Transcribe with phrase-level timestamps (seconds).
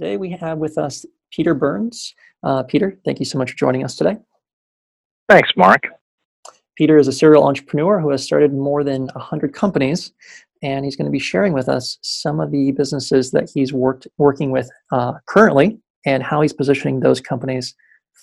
[0.00, 2.14] Today we have with us Peter Burns.
[2.42, 4.16] Uh, Peter, thank you so much for joining us today.
[5.28, 5.88] Thanks, Mark.
[6.74, 10.14] Peter is a serial entrepreneur who has started more than 100 companies,
[10.62, 14.08] and he's going to be sharing with us some of the businesses that he's worked
[14.16, 17.74] working with uh, currently and how he's positioning those companies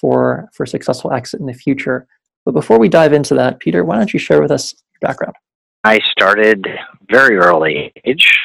[0.01, 2.07] for, for successful exit in the future.
[2.43, 5.35] But before we dive into that, Peter, why don't you share with us your background?
[5.83, 6.65] I started
[7.07, 8.35] very early age.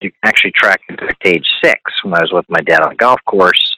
[0.00, 3.20] You actually track to age six when I was with my dad on a golf
[3.26, 3.76] course,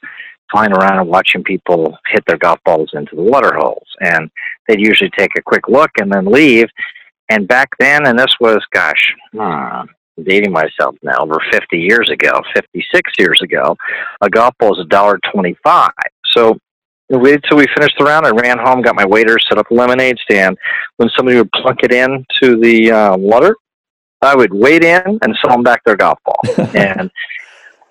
[0.51, 3.87] flying around and watching people hit their golf balls into the water holes.
[4.01, 4.29] And
[4.67, 6.67] they'd usually take a quick look and then leave.
[7.29, 9.81] And back then, and this was, gosh, hmm,
[10.23, 13.75] dating myself now, over 50 years ago, 56 years ago,
[14.21, 15.91] a golf ball was a dollar twenty-five.
[16.33, 16.57] So
[17.11, 18.25] I waited till we finished the round.
[18.25, 20.57] I ran home, got my waiter, set up a lemonade stand.
[20.97, 23.55] When somebody would plunk it in to the uh, water,
[24.21, 26.41] I would wait in and sell them back their golf ball.
[26.75, 27.11] and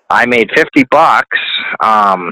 [0.09, 1.37] I made 50 bucks
[1.79, 2.31] um,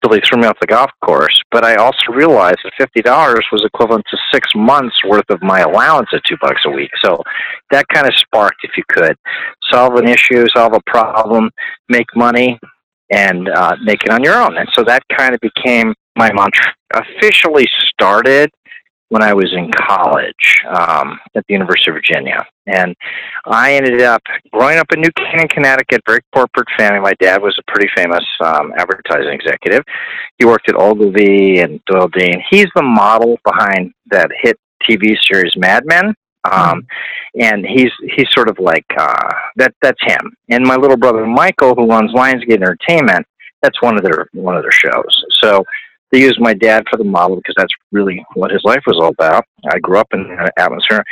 [0.00, 1.40] till they threw me off the golf course.
[1.50, 6.08] But I also realized that $50 was equivalent to six months worth of my allowance
[6.12, 6.90] at two bucks a week.
[7.02, 7.22] So
[7.70, 9.16] that kind of sparked, if you could,
[9.70, 11.50] solve an issue, solve a problem,
[11.88, 12.58] make money,
[13.10, 14.56] and uh, make it on your own.
[14.58, 16.74] And so that kind of became my mantra.
[16.94, 18.50] Officially started
[19.10, 22.44] when I was in college um, at the University of Virginia.
[22.66, 22.94] And
[23.46, 27.00] I ended up growing up in New Canaan, Connecticut, very corporate family.
[27.00, 29.82] My dad was a pretty famous um, advertising executive.
[30.38, 32.42] He worked at Ogilvy and Doyle Dane.
[32.50, 36.14] He's the model behind that hit TV series Mad Men.
[36.44, 36.86] Um,
[37.38, 39.74] and he's he's sort of like uh, that.
[39.82, 40.34] That's him.
[40.48, 43.26] And my little brother Michael, who runs Lionsgate Entertainment,
[43.60, 45.24] that's one of their one of their shows.
[45.42, 45.64] So
[46.10, 49.10] they used my dad for the model because that's really what his life was all
[49.10, 49.44] about.
[49.70, 51.04] I grew up in an atmosphere.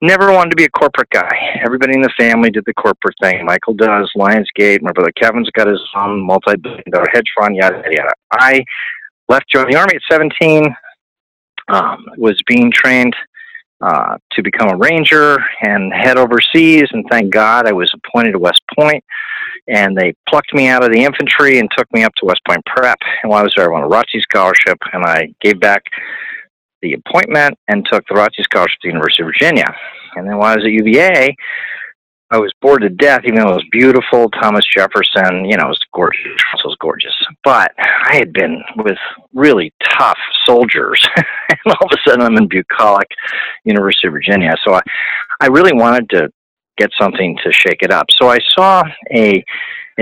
[0.00, 1.28] Never wanted to be a corporate guy.
[1.64, 3.44] Everybody in the family did the corporate thing.
[3.44, 4.80] Michael does Lionsgate.
[4.80, 7.56] My brother Kevin's got his own multi-billion-dollar hedge fund.
[7.56, 8.12] Yada yada.
[8.30, 8.64] I
[9.28, 10.72] left, joined the army at 17.
[11.70, 13.14] Um, was being trained
[13.80, 16.84] uh, to become a ranger and head overseas.
[16.92, 19.04] And thank God I was appointed to West Point
[19.68, 22.64] and they plucked me out of the infantry and took me up to West Point
[22.66, 22.98] Prep.
[23.22, 25.82] And while I was there, I won a ROTC scholarship, and I gave back
[26.82, 29.66] the appointment and took the ROTC scholarship to the University of Virginia.
[30.16, 31.36] And then while I was at UVA,
[32.30, 34.28] I was bored to death, even though it was beautiful.
[34.30, 36.26] Thomas Jefferson, you know, it was gorgeous.
[36.26, 37.14] It was gorgeous.
[37.42, 38.98] But I had been with
[39.32, 43.08] really tough soldiers, and all of a sudden I'm in bucolic
[43.64, 44.54] University of Virginia.
[44.62, 44.82] So I,
[45.40, 46.30] I really wanted to
[46.78, 48.06] get something to shake it up.
[48.18, 49.44] So I saw a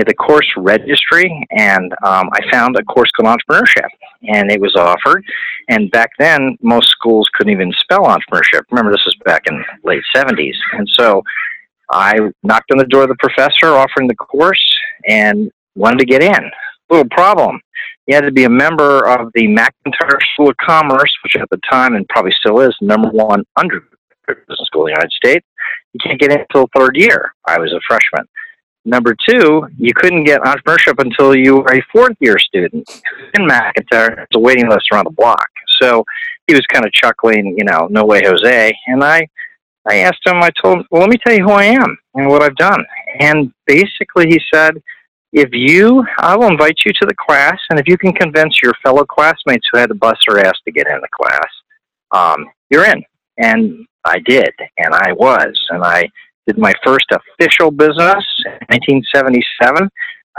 [0.05, 3.87] the course registry, and um, I found a course called entrepreneurship,
[4.27, 5.25] and it was offered.
[5.69, 8.61] And back then, most schools couldn't even spell entrepreneurship.
[8.69, 11.23] Remember, this was back in late '70s, and so
[11.91, 14.77] I knocked on the door of the professor offering the course
[15.07, 16.51] and wanted to get in.
[16.89, 17.59] Little problem.
[18.05, 21.59] You had to be a member of the McIntire School of Commerce, which at the
[21.69, 25.45] time and probably still is number one undergraduate business school in the United States.
[25.97, 27.33] You can't get in until third year.
[27.45, 28.27] I was a freshman.
[28.85, 32.87] Number two, you couldn't get entrepreneurship until you were a fourth year student.
[33.33, 35.47] In McIntire, there's a waiting list around the block.
[35.81, 36.03] So
[36.47, 38.77] he was kind of chuckling, you know, no way, Jose.
[38.87, 39.27] And I,
[39.87, 42.27] I asked him, I told him, well, let me tell you who I am and
[42.29, 42.85] what I've done.
[43.19, 44.81] And basically, he said,
[45.33, 48.73] if you, I will invite you to the class, and if you can convince your
[48.83, 51.49] fellow classmates who had to bust their ass to get in the class,
[52.11, 53.03] um, you're in.
[53.37, 56.09] And I did, and I was, and I
[56.47, 59.89] did my first official business in 1977.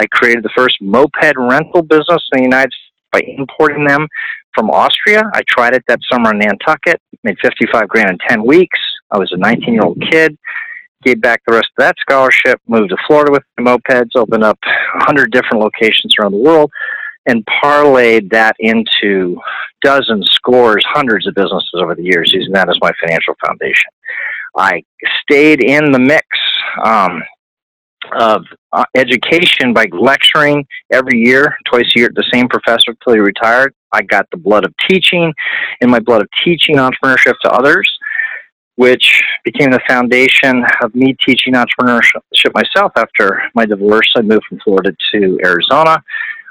[0.01, 4.07] I created the first moped rental business in the United States by importing them
[4.55, 5.23] from Austria.
[5.35, 8.79] I tried it that summer in Nantucket, made 55 grand in 10 weeks.
[9.11, 10.37] I was a 19 year old kid,
[11.05, 14.59] gave back the rest of that scholarship, moved to Florida with the mopeds, opened up
[14.63, 16.71] 100 different locations around the world,
[17.29, 19.39] and parlayed that into
[19.83, 23.93] dozens, scores, hundreds of businesses over the years, using that as my financial foundation.
[24.57, 24.83] I
[25.23, 26.27] stayed in the mix
[26.83, 27.23] um,
[28.19, 33.15] of uh, education by lecturing every year, twice a year, at the same professor until
[33.15, 33.75] he retired.
[33.93, 35.33] I got the blood of teaching
[35.81, 37.89] in my blood of teaching entrepreneurship to others,
[38.77, 44.11] which became the foundation of me teaching entrepreneurship myself after my divorce.
[44.17, 46.03] I moved from Florida to Arizona.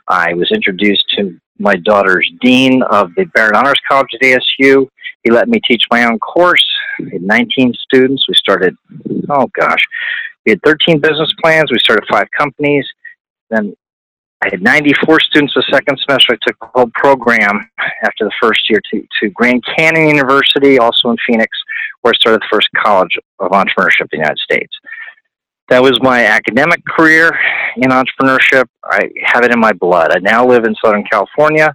[0.07, 4.87] I was introduced to my daughter's dean of the Barrett Honors College at ASU.
[5.23, 6.65] He let me teach my own course.
[6.99, 8.27] We had 19 students.
[8.27, 8.75] We started,
[9.29, 9.81] oh gosh,
[10.45, 11.71] we had 13 business plans.
[11.71, 12.87] We started five companies.
[13.49, 13.75] Then
[14.43, 16.33] I had 94 students the second semester.
[16.33, 17.69] I took the whole program
[18.03, 21.49] after the first year to, to Grand Canyon University, also in Phoenix,
[22.01, 24.73] where I started the first college of entrepreneurship in the United States.
[25.69, 27.37] That was my academic career
[27.77, 28.65] in entrepreneurship.
[28.83, 30.11] I have it in my blood.
[30.11, 31.73] I now live in Southern California.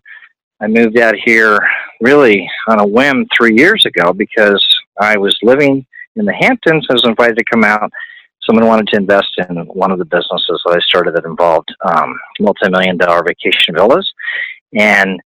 [0.61, 1.59] I moved out here
[2.01, 4.65] really on a whim three years ago because
[5.01, 5.85] I was living
[6.17, 6.87] in the Hamptons.
[6.89, 7.91] I was invited to come out.
[8.45, 12.19] Someone wanted to invest in one of the businesses that I started that involved um,
[12.41, 14.11] multi-million dollar vacation villas,
[14.77, 15.21] and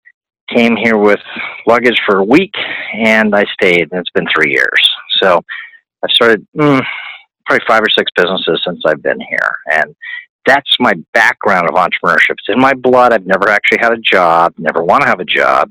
[0.53, 1.19] came here with
[1.65, 2.53] luggage for a week,
[2.93, 3.87] and I stayed.
[3.91, 4.93] And it's been three years.
[5.21, 5.41] So
[6.03, 6.83] I've started mm,
[7.45, 9.95] probably five or six businesses since I've been here, and
[10.45, 12.31] that's my background of entrepreneurship.
[12.31, 13.13] It's in my blood.
[13.13, 14.53] I've never actually had a job.
[14.57, 15.69] Never want to have a job.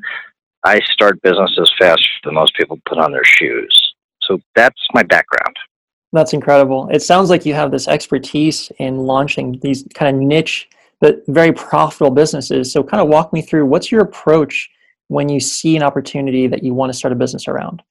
[0.64, 3.94] I start businesses faster than most people put on their shoes.
[4.22, 5.56] So that's my background.
[6.12, 6.88] That's incredible.
[6.90, 10.68] It sounds like you have this expertise in launching these kind of niche
[11.00, 12.72] but very profitable businesses.
[12.72, 14.70] So kind of walk me through what's your approach
[15.08, 17.82] when you see an opportunity that you want to start a business around?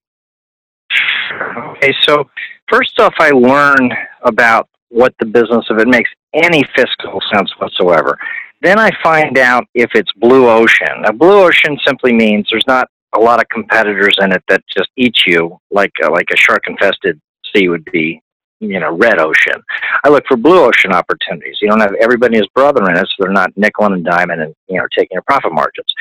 [1.83, 2.29] Okay, so
[2.69, 3.91] first off, I learn
[4.21, 8.17] about what the business, if it makes any fiscal sense whatsoever.
[8.61, 11.01] Then I find out if it's blue ocean.
[11.01, 14.89] Now, blue ocean simply means there's not a lot of competitors in it that just
[14.95, 17.19] eat you like a, like a shark infested
[17.53, 18.21] sea would be.
[18.61, 19.61] You know, red ocean.
[20.05, 21.57] I look for blue ocean opportunities.
[21.61, 24.55] You don't have everybody as brother in it, so they're not nickel and diamond and
[24.69, 25.93] you know taking your profit margins.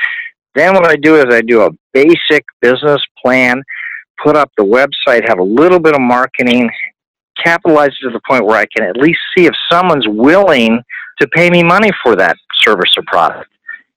[0.55, 3.61] Then what I do is I do a basic business plan,
[4.21, 6.69] put up the website, have a little bit of marketing,
[7.43, 10.81] capitalize it to the point where I can at least see if someone's willing
[11.21, 13.49] to pay me money for that service or product.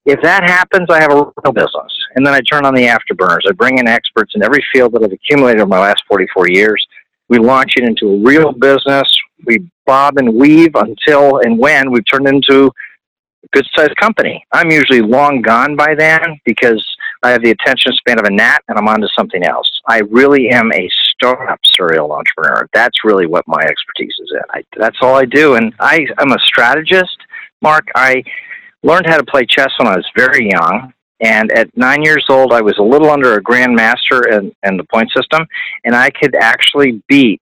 [0.05, 1.93] If that happens, I have a real business.
[2.15, 3.41] And then I turn on the afterburners.
[3.49, 6.87] I bring in experts in every field that I've accumulated over my last 44 years.
[7.29, 9.05] We launch it into a real business.
[9.45, 14.45] We bob and weave until and when we've turned into a good sized company.
[14.53, 16.85] I'm usually long gone by then because
[17.23, 19.71] I have the attention span of a gnat and I'm on to something else.
[19.87, 22.69] I really am a startup serial entrepreneur.
[22.73, 24.43] That's really what my expertise is in.
[24.51, 25.55] I, that's all I do.
[25.55, 27.17] And I, I'm a strategist,
[27.63, 27.87] Mark.
[27.95, 28.23] I
[28.83, 30.93] learned how to play chess when I was very young.
[31.21, 34.85] And at nine years old, I was a little under a grandmaster in, in the
[34.93, 35.47] point system,
[35.85, 37.41] and I could actually beat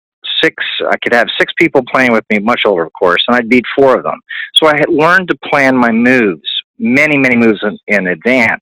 [0.41, 0.55] six.
[0.89, 3.65] I could have six people playing with me, much older, of course, and I'd beat
[3.77, 4.21] four of them.
[4.55, 6.47] So I had learned to plan my moves
[6.79, 8.61] many, many moves in, in advance.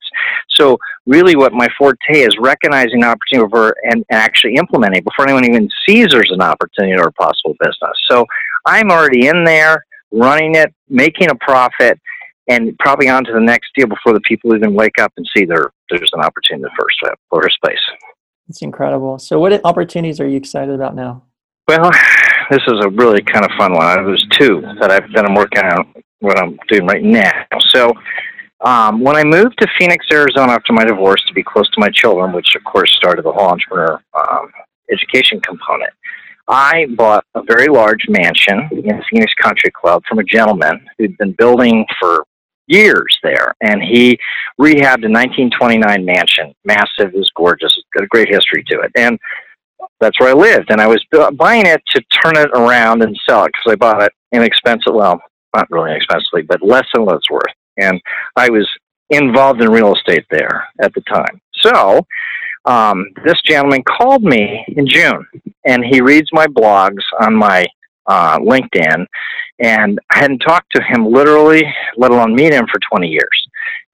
[0.50, 5.24] So really what my forte is recognizing an opportunity over and, and actually implementing before
[5.24, 7.96] anyone even sees there's an opportunity or a possible business.
[8.10, 8.26] So
[8.66, 12.00] I'm already in there, running it, making a profit,
[12.48, 15.44] and probably on to the next deal before the people even wake up and see
[15.44, 16.98] there there's an opportunity in the first,
[17.32, 17.80] first place.
[18.48, 19.18] It's incredible.
[19.18, 21.24] So what opportunities are you excited about now?
[21.68, 21.90] Well,
[22.50, 24.04] this is a really kind of fun one.
[24.04, 27.32] There's two that I've that I'm working on what I'm doing right now.
[27.68, 27.92] So
[28.60, 31.90] um, when I moved to Phoenix, Arizona after my divorce to be close to my
[31.90, 34.50] children, which of course started the whole entrepreneur um,
[34.90, 35.92] education component,
[36.48, 41.32] I bought a very large mansion in Phoenix Country Club from a gentleman who'd been
[41.32, 42.24] building for
[42.68, 44.18] years there, and he
[44.60, 46.54] rehabbed a 1929 mansion.
[46.64, 49.18] Massive, it was gorgeous, it's got a great history to it, and
[50.00, 50.70] that's where I lived.
[50.70, 51.04] And I was
[51.36, 54.94] buying it to turn it around and sell it because I bought it inexpensive.
[54.94, 55.20] Well,
[55.54, 57.44] not really inexpensively, but less than what it's worth.
[57.78, 58.00] And
[58.36, 58.68] I was
[59.10, 61.40] involved in real estate there at the time.
[61.62, 62.06] So
[62.66, 65.26] um, this gentleman called me in June,
[65.66, 67.66] and he reads my blogs on my
[68.06, 69.06] uh, LinkedIn,
[69.60, 71.62] and I hadn't talked to him literally,
[71.96, 73.48] let alone meet him for 20 years.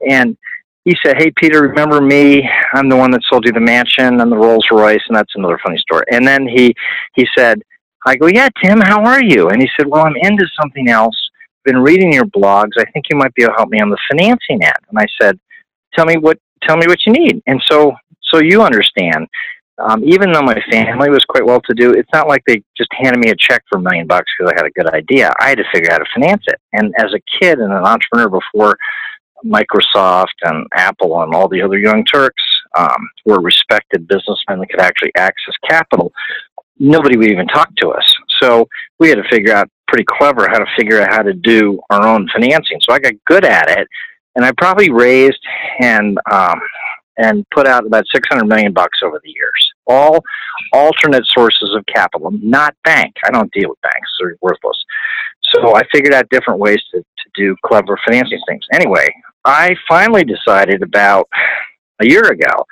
[0.09, 0.37] And
[0.85, 2.49] he said, "Hey Peter, remember me?
[2.73, 5.61] I'm the one that sold you the mansion and the Rolls Royce, and that's another
[5.65, 6.75] funny story." And then he
[7.15, 7.63] he said,
[8.05, 11.17] "I go, yeah, Tim, how are you?" And he said, "Well, I'm into something else
[11.65, 12.73] been reading your blogs.
[12.79, 14.73] I think you might be able to help me on the financing end.
[14.89, 15.39] And I said,
[15.95, 17.43] tell me what, tell me what you need.
[17.47, 17.93] And so,
[18.23, 19.27] so you understand,
[19.79, 22.91] um, even though my family was quite well to do, it's not like they just
[22.93, 25.33] handed me a check for a million bucks because I had a good idea.
[25.41, 26.61] I had to figure out how to finance it.
[26.73, 28.77] And as a kid and an entrepreneur before
[29.45, 32.43] Microsoft and Apple and all the other young Turks
[32.77, 36.13] um, were respected businessmen that could actually access capital,
[36.79, 38.05] nobody would even talk to us.
[38.41, 41.81] So we had to figure out pretty clever how to figure out how to do
[41.91, 42.79] our own financing.
[42.83, 43.87] So I got good at it,
[44.37, 45.41] and I probably raised
[45.81, 46.61] and um,
[47.19, 49.73] and put out about 600 million bucks over the years.
[49.87, 50.23] All
[50.73, 53.15] alternate sources of capital, not bank.
[53.25, 54.83] I don't deal with banks; they're worthless.
[55.55, 58.65] So I figured out different ways to, to do clever financing things.
[58.73, 59.09] Anyway,
[59.45, 61.29] I finally decided about
[62.01, 62.65] a year ago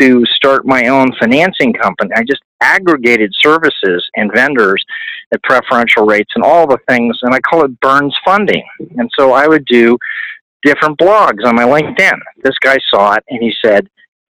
[0.00, 2.10] to start my own financing company.
[2.14, 4.84] I just aggregated services and vendors
[5.32, 8.64] at preferential rates and all the things, and I call it Burns funding.
[8.96, 9.98] And so I would do
[10.62, 12.18] different blogs on my LinkedIn.
[12.42, 13.88] This guy saw it and he said,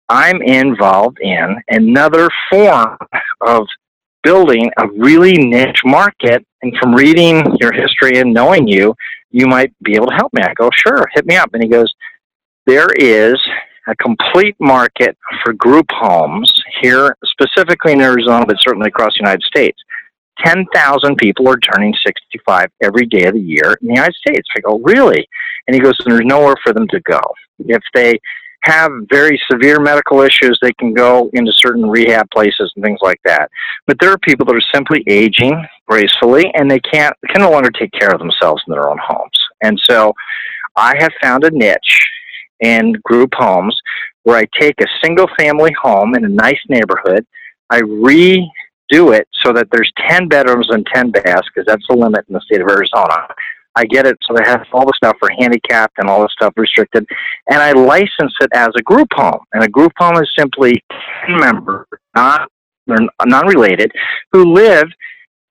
[0.09, 2.97] I'm involved in another form
[3.41, 3.67] of
[4.23, 6.45] building a really niche market.
[6.61, 8.95] And from reading your history and knowing you,
[9.31, 10.43] you might be able to help me.
[10.43, 11.53] I go, sure, hit me up.
[11.53, 11.93] And he goes,
[12.65, 13.35] there is
[13.87, 19.43] a complete market for group homes here, specifically in Arizona, but certainly across the United
[19.43, 19.77] States.
[20.45, 24.47] 10,000 people are turning 65 every day of the year in the United States.
[24.57, 25.27] I go, really?
[25.67, 27.19] And he goes, there's nowhere for them to go.
[27.59, 28.19] If they
[28.63, 33.19] have very severe medical issues, they can go into certain rehab places and things like
[33.25, 33.51] that.
[33.87, 37.69] But there are people that are simply aging gracefully and they can't, can no longer
[37.71, 39.37] take care of themselves in their own homes.
[39.61, 40.13] And so
[40.75, 42.01] I have found a niche
[42.63, 43.79] in group homes
[44.23, 47.25] where I take a single family home in a nice neighborhood,
[47.69, 52.25] I redo it so that there's 10 bedrooms and 10 baths because that's the limit
[52.29, 53.27] in the state of Arizona.
[53.75, 56.53] I get it so they have all the stuff for handicapped and all the stuff
[56.55, 57.05] restricted,
[57.49, 59.39] and I license it as a group home.
[59.53, 60.83] And a group home is simply
[61.25, 62.49] 10 members, not
[62.85, 63.91] they're non-related,
[64.31, 64.87] who live.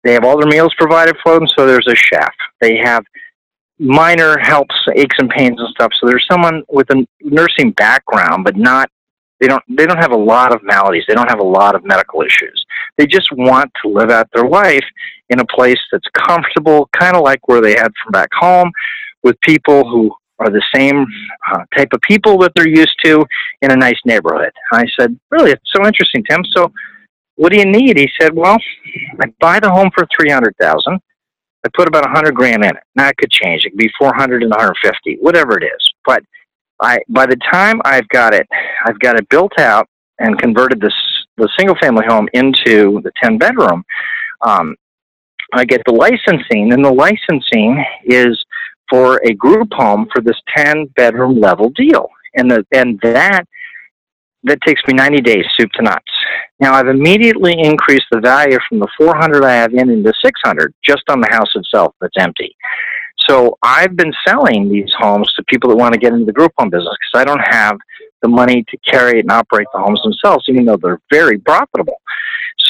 [0.05, 2.33] They have all their meals provided for them, so there's a chef.
[2.61, 3.05] They have
[3.83, 5.91] minor helps, aches and pains and stuff.
[6.01, 8.89] So there's someone with a nursing background, but not
[9.41, 11.03] they don't they don't have a lot of maladies.
[11.09, 12.65] They don't have a lot of medical issues.
[12.97, 14.85] They just want to live out their life
[15.31, 18.71] in a place that's comfortable, kind of like where they had from back home,
[19.25, 21.05] with people who are the same
[21.53, 23.25] uh, type of people that they're used to
[23.63, 24.53] in a nice neighborhood.
[24.73, 26.45] I said, really, it's so interesting, Tim.
[26.53, 26.73] So,
[27.35, 27.97] what do you need?
[27.97, 28.59] He said, well,
[29.21, 31.01] I buy the home for three hundred thousand.
[31.65, 32.83] I put about a hundred grand in it.
[32.97, 33.65] Now it could change.
[33.65, 35.93] It could be four hundred and one hundred fifty, whatever it is.
[36.05, 36.23] But
[36.81, 38.47] I, by the time I've got it,
[38.85, 39.89] I've got it built out
[40.19, 40.95] and converted this
[41.37, 43.85] the single family home into the ten bedroom.
[44.43, 44.77] Um,
[45.55, 48.43] I get the licensing, and the licensing is
[48.91, 53.45] for a group home for this ten bedroom level deal, and the and that
[54.45, 56.03] that takes me 90 days, soup to nuts.
[56.61, 61.03] Now I've immediately increased the value from the 400 I have in into 600 just
[61.09, 62.57] on the house itself that's empty.
[63.29, 66.53] So I've been selling these homes to people that want to get into the group
[66.59, 67.77] home business because I don't have
[68.23, 72.01] the money to carry and operate the homes themselves, even though they're very profitable.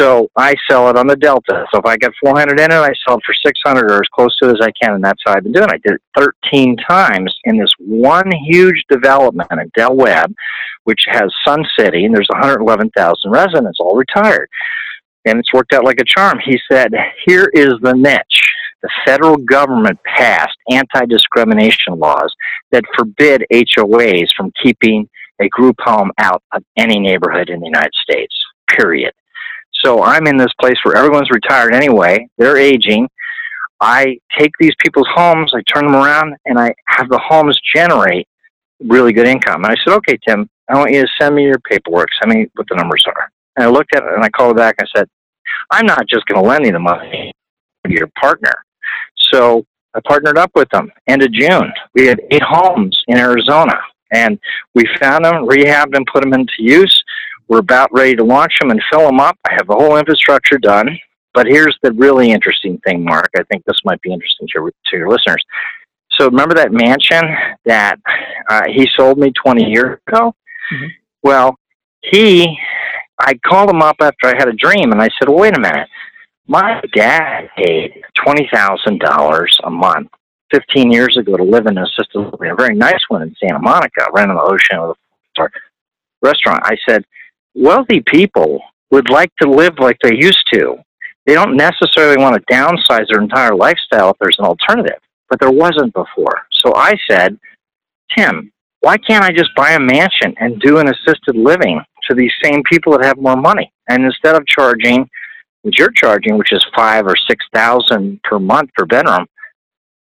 [0.02, 1.64] So I sell it on the Delta.
[1.73, 4.37] So if I get 400 in it, I sell it for 600 or as close
[4.38, 5.68] to it as I can, and that's how I've been doing.
[5.71, 10.35] I did it 13 times in this one huge development in Del Webb,
[10.82, 14.49] which has Sun City, and there's 111,000 residents, all retired.
[15.25, 16.40] And it's worked out like a charm.
[16.44, 16.90] He said,
[17.25, 18.52] Here is the niche.
[18.82, 22.35] The federal government passed anti discrimination laws
[22.73, 25.09] that forbid HOAs from keeping
[25.40, 28.35] a group home out of any neighborhood in the United States,
[28.76, 29.12] period.
[29.84, 33.08] So I'm in this place where everyone's retired anyway, they're aging.
[33.80, 38.28] I take these people's homes, I turn them around, and I have the homes generate
[38.80, 39.64] really good income.
[39.64, 42.48] And I said, okay, Tim, I want you to send me your paperwork, send me
[42.54, 43.30] what the numbers are.
[43.56, 45.08] And I looked at it and I called back and I said,
[45.70, 47.32] I'm not just going to lend you the money,
[47.88, 48.54] your partner.
[49.32, 50.90] So I partnered up with them.
[51.08, 53.78] End of June, we had eight homes in Arizona,
[54.12, 54.38] and
[54.74, 57.02] we found them, rehabbed them, put them into use.
[57.52, 59.38] We're about ready to launch them and fill them up.
[59.44, 60.88] I have the whole infrastructure done.
[61.35, 63.28] But here's the really interesting thing, Mark.
[63.37, 65.44] I think this might be interesting to your, to your listeners.
[66.12, 67.21] So remember that mansion
[67.66, 67.99] that
[68.49, 70.35] uh, he sold me 20 years ago?
[70.73, 70.87] Mm-hmm.
[71.23, 71.59] Well,
[72.00, 72.56] he,
[73.21, 75.61] I called him up after I had a dream and I said, well, wait a
[75.61, 75.88] minute.
[76.49, 80.09] My dad paid $20,000 a month
[80.54, 83.59] 15 years ago to live in an assisted living, a very nice one in Santa
[83.59, 84.97] Monica, right on the ocean with
[85.38, 85.50] a
[86.23, 86.62] restaurant.
[86.64, 87.04] I said,
[87.54, 90.76] wealthy people would like to live like they used to.
[91.26, 94.99] They don't necessarily want to downsize their entire lifestyle if there's an alternative,
[95.30, 96.47] but there wasn't before.
[96.64, 97.38] So I said,
[98.16, 102.32] Tim, why can't I just buy a mansion and do an assisted living to these
[102.42, 103.73] same people that have more money?
[103.88, 105.09] And instead of charging
[105.62, 109.26] what you're charging, which is five or six thousand per month per bedroom,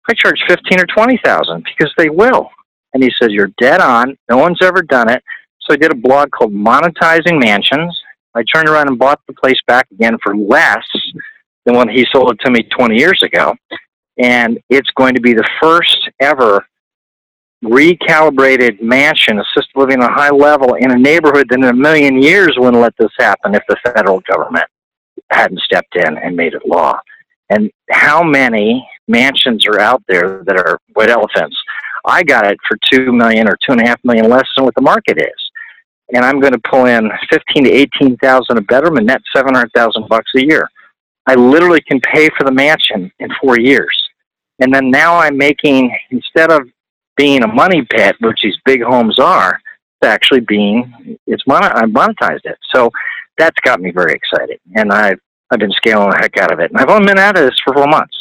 [0.09, 2.49] I charge fifteen or twenty thousand because they will.
[2.95, 4.17] And he says, You're dead on.
[4.31, 5.23] No one's ever done it.
[5.71, 7.99] I did a blog called Monetizing Mansions.
[8.35, 10.85] I turned around and bought the place back again for less
[11.65, 13.55] than when he sold it to me 20 years ago.
[14.19, 16.67] And it's going to be the first ever
[17.65, 22.21] recalibrated mansion, assisted living on a high level in a neighborhood that in a million
[22.21, 24.65] years wouldn't let this happen if the federal government
[25.31, 26.99] hadn't stepped in and made it law.
[27.51, 31.57] And how many mansions are out there that are white elephants?
[32.07, 34.75] I got it for two million or two and a half million less than what
[34.75, 35.50] the market is
[36.15, 39.55] and I'm going to pull in fifteen to eighteen thousand a bedroom and net seven
[39.55, 40.69] hundred thousand bucks a year.
[41.27, 43.95] I literally can pay for the mansion in four years,
[44.59, 46.63] and then now I'm making instead of
[47.17, 49.61] being a money pit, which these big homes are,
[50.01, 52.59] it's actually being it's mon- I monetized it.
[52.75, 52.91] So
[53.39, 55.19] that's got me very excited, and I've
[55.51, 56.71] I've been scaling the heck out of it.
[56.71, 58.17] And I've only been at this for four months.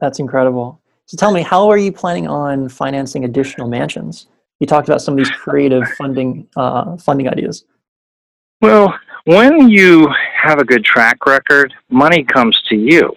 [0.00, 0.80] That's incredible.
[1.06, 4.28] So tell me, how are you planning on financing additional mansions?
[4.60, 7.64] You talked about some of these creative funding uh, funding ideas.
[8.60, 8.94] Well,
[9.24, 10.08] when you
[10.40, 13.14] have a good track record, money comes to you.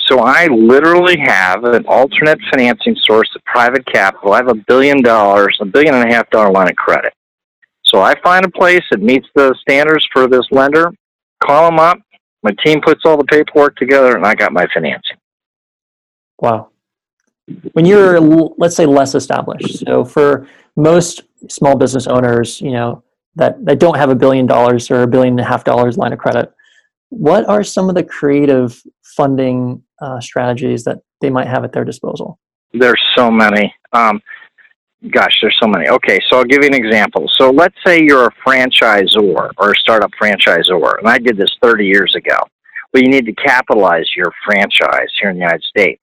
[0.00, 4.34] So I literally have an alternate financing source of private capital.
[4.34, 7.14] I have a billion dollars, a billion and a half dollar line of credit.
[7.86, 10.92] So I find a place that meets the standards for this lender,
[11.42, 11.98] call them up,
[12.42, 15.16] my team puts all the paperwork together, and I got my financing.
[16.38, 16.68] Wow.
[17.72, 23.02] When you're, let's say, less established, so for most small business owners, you know,
[23.36, 26.12] that, that don't have a billion dollars or a billion and a half dollars line
[26.12, 26.52] of credit,
[27.10, 31.84] what are some of the creative funding uh, strategies that they might have at their
[31.84, 32.38] disposal?
[32.72, 33.72] There's so many.
[33.92, 34.20] Um,
[35.10, 35.88] gosh, there's so many.
[35.88, 37.30] Okay, so I'll give you an example.
[37.38, 41.86] So let's say you're a franchisor or a startup franchisor, and I did this 30
[41.86, 42.38] years ago.
[42.92, 46.02] Well, you need to capitalize your franchise here in the United States.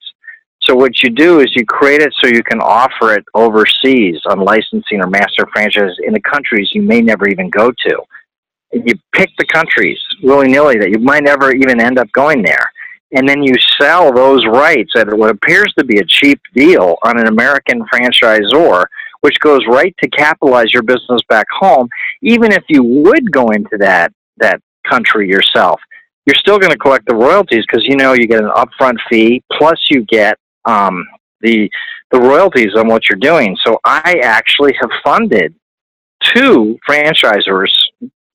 [0.64, 4.40] So what you do is you create it so you can offer it overseas on
[4.40, 8.02] licensing or master franchise in the countries you may never even go to.
[8.72, 12.70] You pick the countries willy nilly that you might never even end up going there
[13.12, 17.18] and then you sell those rights at what appears to be a cheap deal on
[17.18, 18.86] an American franchisor,
[19.20, 21.88] which goes right to capitalize your business back home.
[22.22, 25.78] Even if you would go into that that country yourself,
[26.26, 29.42] you're still going to collect the royalties because you know you get an upfront fee
[29.52, 31.06] plus you get um,
[31.40, 31.68] the
[32.10, 33.56] the royalties on what you're doing.
[33.64, 35.54] So I actually have funded
[36.34, 37.72] two franchisors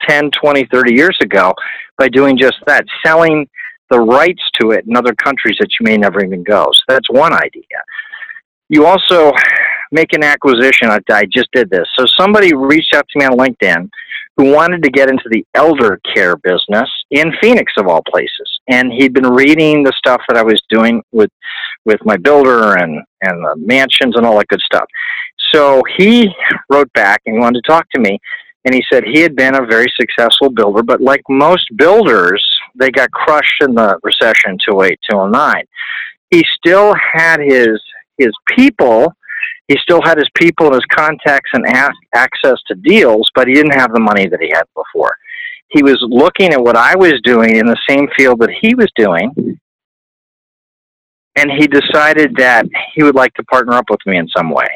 [0.08, 1.54] 10, 20, 30 years ago
[1.98, 3.48] by doing just that, selling
[3.90, 6.68] the rights to it in other countries that you may never even go.
[6.74, 7.64] So that's one idea.
[8.70, 9.32] You also
[9.92, 10.90] make an acquisition.
[10.90, 11.88] I, I just did this.
[11.98, 13.90] So somebody reached out to me on LinkedIn
[14.36, 18.60] who wanted to get into the elder care business in Phoenix of all places.
[18.68, 21.32] And he'd been reading the stuff that I was doing with
[21.88, 24.86] with my builder and and the mansions and all that good stuff.
[25.54, 26.30] So he
[26.70, 28.20] wrote back and he wanted to talk to me
[28.68, 32.46] and he said he had been a very successful builder, but like most builders,
[32.76, 35.64] they got crushed in the recession 08, 2009.
[36.32, 37.82] He still had his
[38.18, 39.14] his people.
[39.70, 41.66] He still had his people and his contacts and
[42.14, 45.16] access to deals, but he didn't have the money that he had before.
[45.70, 48.88] He was looking at what I was doing in the same field that he was
[48.98, 49.60] doing,
[51.38, 54.68] and he decided that he would like to partner up with me in some way.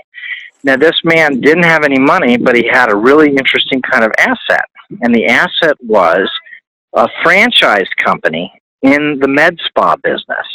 [0.63, 4.11] Now, this man didn't have any money, but he had a really interesting kind of
[4.19, 4.65] asset.
[5.01, 6.29] And the asset was
[6.93, 8.51] a franchise company
[8.83, 10.47] in the med spa business.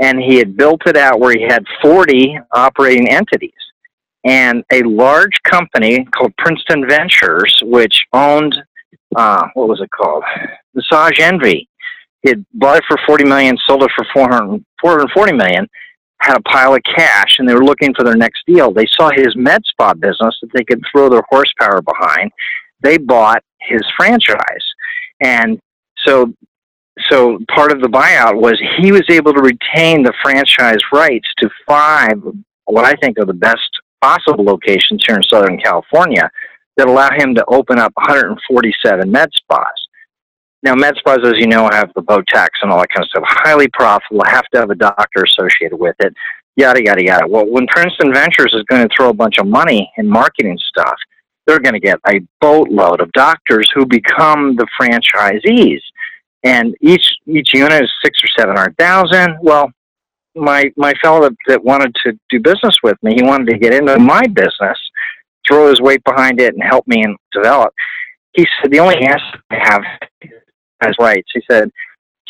[0.00, 3.52] And he had built it out where he had 40 operating entities.
[4.24, 8.56] And a large company called Princeton Ventures, which owned,
[9.14, 10.24] uh, what was it called?
[10.74, 11.68] Massage Envy.
[12.24, 15.68] He had bought it for 40 million, sold it for 400, 440 million
[16.24, 18.72] had a pile of cash and they were looking for their next deal.
[18.72, 22.30] They saw his med spa business that they could throw their horsepower behind.
[22.80, 24.64] They bought his franchise.
[25.20, 25.60] And
[26.06, 26.32] so
[27.10, 31.50] so part of the buyout was he was able to retain the franchise rights to
[31.66, 32.22] five
[32.66, 33.68] what I think are the best
[34.00, 36.30] possible locations here in Southern California
[36.76, 39.83] that allow him to open up 147 med spas.
[40.64, 43.24] Now, med spas, as you know, have the Botox and all that kind of stuff.
[43.26, 44.24] Highly profitable.
[44.26, 46.14] Have to have a doctor associated with it.
[46.56, 47.26] Yada yada yada.
[47.28, 50.96] Well, when Princeton Ventures is going to throw a bunch of money in marketing stuff,
[51.46, 55.80] they're going to get a boatload of doctors who become the franchisees,
[56.44, 59.36] and each each unit is six or seven hundred thousand.
[59.42, 59.70] Well,
[60.34, 63.74] my my fellow that, that wanted to do business with me, he wanted to get
[63.74, 64.78] into my business,
[65.46, 67.74] throw his weight behind it, and help me and develop.
[68.32, 69.82] He said the only answer I have
[70.84, 71.28] has rights.
[71.32, 71.70] He said,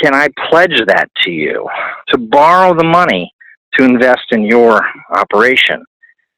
[0.02, 1.68] Can I pledge that to you
[2.08, 3.32] to borrow the money
[3.74, 4.82] to invest in your
[5.14, 5.82] operation?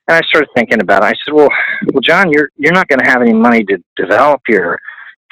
[0.09, 1.07] And I started thinking about it.
[1.07, 1.50] I said, Well,
[1.92, 4.79] well, John, you're you're not going to have any money to develop your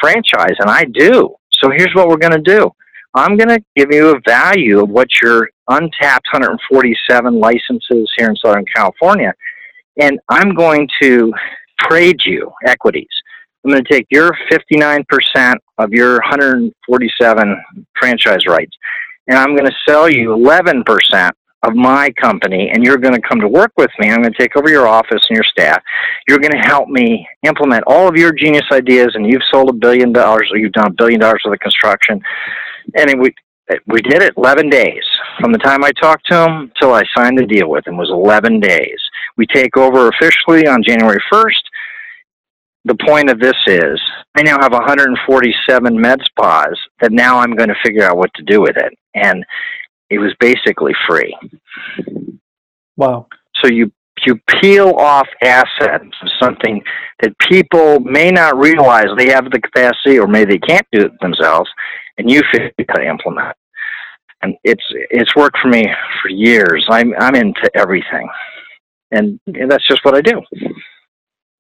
[0.01, 1.35] franchise, and I do.
[1.63, 2.71] So here's what we're going to do.
[3.15, 8.37] I'm going to give you a value of what your untapped 147 licenses here in
[8.37, 9.33] Southern California,
[10.01, 11.33] and I'm going to
[11.81, 13.07] trade you equities.
[13.65, 17.65] I'm going to take your 59% of your 147
[17.99, 18.77] franchise rights,
[19.27, 21.31] and I'm going to sell you 11%
[21.63, 24.11] of my company, and you're going to come to work with me.
[24.11, 25.83] I'm going to take over your office and your staff.
[26.29, 29.73] You're going to help me implement all of your genius ideas, and you've sold a
[29.73, 32.21] billion dollars, or you've done a billion dollars of the construction.
[32.97, 33.35] And we
[33.87, 35.03] we did it 11 days
[35.41, 38.11] from the time I talked to him till I signed the deal with him was
[38.11, 38.99] 11 days.
[39.39, 41.63] We take over officially on January 1st
[42.85, 44.01] the point of this is
[44.35, 48.43] I now have 147 med spas that now I'm going to figure out what to
[48.43, 48.93] do with it.
[49.15, 49.45] And
[50.11, 51.37] it was basically free.
[52.97, 53.27] Wow.
[53.63, 53.91] So you
[54.27, 56.83] you peel off assets of something
[57.21, 61.13] that people may not realize they have the capacity or maybe they can't do it
[61.21, 61.69] themselves,
[62.17, 63.57] and you figure out how to implement.
[64.43, 65.87] And it's it's worked for me
[66.23, 66.87] for years.
[66.89, 68.29] I'm I'm into everything,
[69.11, 70.41] and, and that's just what I do.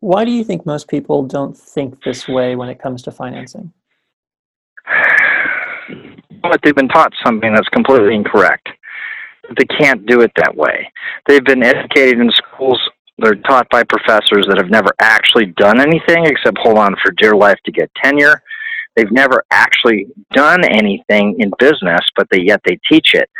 [0.04, 3.72] Why do you think most people don't think this way when it comes to financing?
[6.42, 8.68] But they've been taught something that's completely incorrect.
[9.56, 10.92] They can't do it that way.
[11.26, 12.78] They've been educated in schools.
[13.16, 17.34] They're taught by professors that have never actually done anything except hold on for dear
[17.34, 18.42] life to get tenure.
[18.96, 23.30] They've never actually done anything in business, but they yet they teach it.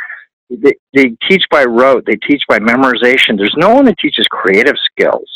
[0.49, 2.05] They, they teach by rote.
[2.07, 3.37] They teach by memorization.
[3.37, 5.29] There's no one that teaches creative skills.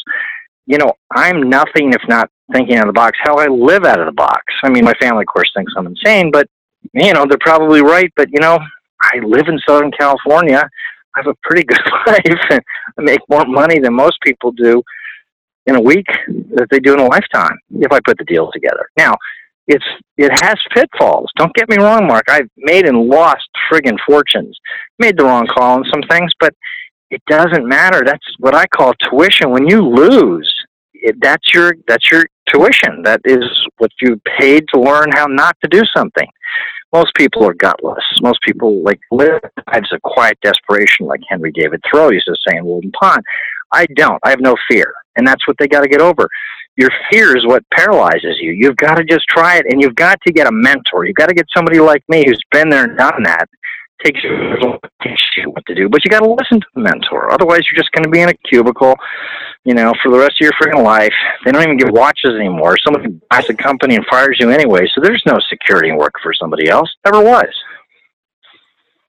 [0.70, 3.18] You know, I'm nothing if not thinking out of the box.
[3.24, 4.44] How I live out of the box.
[4.64, 6.48] I mean, my family, of course, thinks I'm insane, but
[6.94, 8.14] you know, they're probably right.
[8.16, 8.60] But you know,
[9.02, 10.70] I live in Southern California.
[11.16, 12.46] I have a pretty good life.
[12.52, 12.62] and
[13.00, 14.84] I make more money than most people do
[15.66, 16.06] in a week
[16.54, 18.90] that they do in a lifetime if I put the deal together.
[18.96, 19.16] Now,
[19.68, 19.86] it's
[20.18, 21.32] it has pitfalls.
[21.38, 22.26] Don't get me wrong, Mark.
[22.30, 24.56] I've made and lost friggin' fortunes.
[25.00, 26.54] Made the wrong call on some things, but
[27.12, 28.04] it doesn't matter.
[28.06, 29.50] That's what I call tuition.
[29.50, 30.52] When you lose,
[31.02, 33.04] it, that's your that's your tuition.
[33.04, 33.44] That is
[33.78, 36.28] what you paid to learn how not to do something
[36.94, 38.04] most people are gutless.
[38.22, 42.58] Most people like live lives of quiet desperation, like Henry David Thoreau used to say
[42.58, 43.24] in Walden Pond.
[43.72, 44.20] I don't.
[44.24, 46.28] I have no fear, and that's what they got to get over.
[46.76, 48.52] Your fear is what paralyzes you.
[48.52, 51.06] You've got to just try it, and you've got to get a mentor.
[51.06, 53.48] You've got to get somebody like me who's been there and done that.
[54.04, 57.32] Takes you, what to do, but you got to listen to the mentor.
[57.34, 58.96] Otherwise, you're just going to be in a cubicle
[59.66, 61.14] you know, for the rest of your freaking life.
[61.44, 62.76] They don't even give watches anymore.
[62.84, 66.70] Somebody buys a company and fires you anyway, so there's no security work for somebody
[66.70, 66.90] else.
[67.06, 67.50] Never was.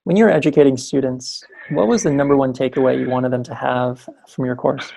[0.04, 4.06] When you're educating students, what was the number one takeaway you wanted them to have
[4.28, 4.92] from your course?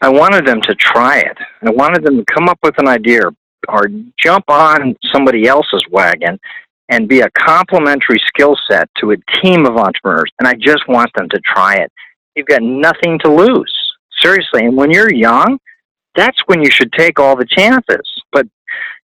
[0.00, 1.36] I wanted them to try it.
[1.62, 3.22] I wanted them to come up with an idea
[3.68, 6.38] or jump on somebody else's wagon
[6.88, 10.30] and be a complementary skill set to a team of entrepreneurs.
[10.38, 11.92] And I just want them to try it.
[12.34, 13.74] You've got nothing to lose.
[14.22, 14.64] Seriously.
[14.66, 15.58] And when you're young,
[16.16, 18.00] that's when you should take all the chances.
[18.32, 18.46] But,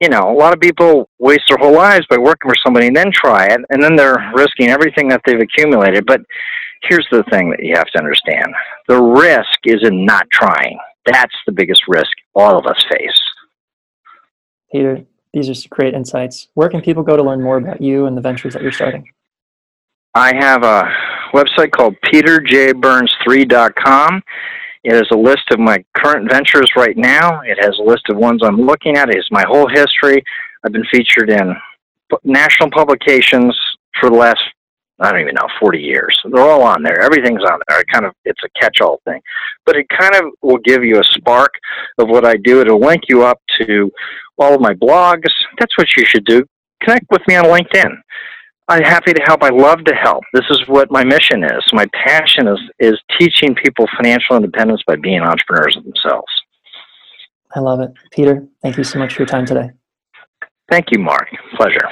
[0.01, 2.97] you know, a lot of people waste their whole lives by working for somebody and
[2.97, 6.05] then try it, and then they're risking everything that they've accumulated.
[6.07, 6.21] But
[6.83, 8.47] here's the thing that you have to understand
[8.89, 10.79] the risk is in not trying.
[11.07, 13.21] That's the biggest risk all of us face.
[14.71, 16.49] Peter, these are great insights.
[16.55, 19.09] Where can people go to learn more about you and the ventures that you're starting?
[20.15, 20.91] I have a
[21.33, 24.23] website called peterjburns3.com.
[24.85, 27.41] It has a list of my current ventures right now.
[27.43, 29.11] It has a list of ones I'm looking at.
[29.11, 30.25] It has my whole history.
[30.65, 31.55] I've been featured in
[32.25, 33.55] national publications
[34.01, 34.41] for the last
[35.01, 36.19] I don't even know, 40 years.
[36.25, 37.01] They're all on there.
[37.01, 37.81] Everything's on there.
[37.81, 39.21] It kind of it's a catch-all thing,
[39.65, 41.53] but it kind of will give you a spark
[41.99, 42.61] of what I do.
[42.61, 43.93] It'll link you up to
[44.39, 45.31] all of my blogs.
[45.59, 46.45] That's what you should do.
[46.83, 47.93] Connect with me on LinkedIn.
[48.69, 49.43] I'm happy to help.
[49.43, 50.25] I love to help.
[50.35, 51.65] This is what my mission is.
[51.73, 56.31] My passion is is teaching people financial independence by being entrepreneurs themselves.
[57.55, 57.93] I love it.
[58.13, 59.71] Peter, thank you so much for your time today.
[60.71, 61.29] Thank you, Mark.
[61.57, 61.89] Pleasure.